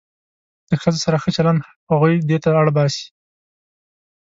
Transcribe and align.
له 0.69 0.75
ښځو 0.81 0.99
سره 1.05 1.21
ښه 1.23 1.29
چلند 1.37 1.59
هغوی 1.89 2.13
دې 2.29 2.37
ته 2.43 2.49
اړ 2.61 2.65
باسي. 2.75 3.05